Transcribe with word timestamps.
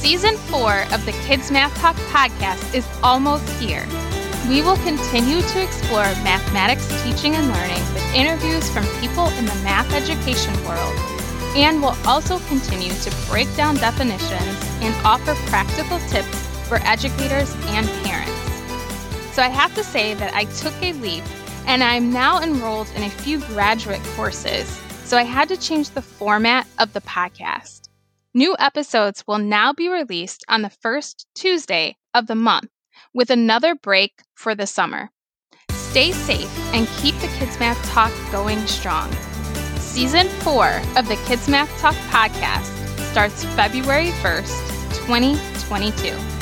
Season 0.00 0.34
4 0.48 0.84
of 0.94 1.04
the 1.04 1.12
Kids 1.26 1.50
Math 1.50 1.76
Talk 1.76 1.94
podcast 2.08 2.74
is 2.74 2.88
almost 3.02 3.46
here. 3.60 3.86
We 4.48 4.62
will 4.62 4.78
continue 4.78 5.42
to 5.42 5.62
explore 5.62 6.04
mathematics 6.24 6.88
teaching 7.02 7.34
and 7.34 7.46
learning 7.48 7.84
with 7.92 8.14
interviews 8.14 8.70
from 8.70 8.86
people 8.98 9.26
in 9.36 9.44
the 9.44 9.54
math 9.56 9.92
education 9.92 10.54
world, 10.64 10.94
and 11.54 11.82
we'll 11.82 11.98
also 12.06 12.38
continue 12.48 12.94
to 12.94 13.14
break 13.28 13.54
down 13.56 13.74
definitions 13.74 14.56
and 14.80 14.94
offer 15.04 15.34
practical 15.50 15.98
tips 16.08 16.46
for 16.66 16.78
educators 16.78 17.54
and 17.66 17.86
parents. 18.02 18.32
So 19.34 19.42
I 19.42 19.48
have 19.48 19.74
to 19.74 19.84
say 19.84 20.14
that 20.14 20.32
I 20.32 20.44
took 20.44 20.72
a 20.82 20.94
leap 20.94 21.24
and 21.66 21.84
I'm 21.84 22.10
now 22.10 22.40
enrolled 22.40 22.90
in 22.96 23.02
a 23.02 23.10
few 23.10 23.38
graduate 23.48 24.02
courses, 24.16 24.66
so 25.04 25.18
I 25.18 25.24
had 25.24 25.50
to 25.50 25.58
change 25.58 25.90
the 25.90 26.00
format 26.00 26.66
of 26.78 26.94
the 26.94 27.02
podcast. 27.02 27.89
New 28.32 28.54
episodes 28.60 29.24
will 29.26 29.38
now 29.38 29.72
be 29.72 29.88
released 29.88 30.44
on 30.48 30.62
the 30.62 30.70
first 30.70 31.26
Tuesday 31.34 31.96
of 32.14 32.28
the 32.28 32.36
month, 32.36 32.70
with 33.12 33.28
another 33.28 33.74
break 33.74 34.22
for 34.34 34.54
the 34.54 34.68
summer. 34.68 35.10
Stay 35.72 36.12
safe 36.12 36.48
and 36.72 36.86
keep 36.98 37.16
the 37.16 37.26
Kids 37.38 37.58
Math 37.58 37.84
Talk 37.90 38.12
going 38.30 38.64
strong. 38.68 39.10
Season 39.78 40.28
4 40.28 40.80
of 40.96 41.08
the 41.08 41.20
Kids 41.26 41.48
Math 41.48 41.76
Talk 41.80 41.96
podcast 42.10 42.70
starts 43.10 43.42
February 43.56 44.10
1st, 44.22 45.06
2022. 45.06 46.39